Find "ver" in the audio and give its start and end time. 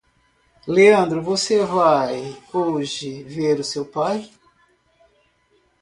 3.21-3.63